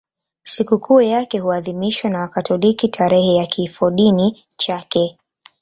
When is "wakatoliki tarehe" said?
2.19-3.35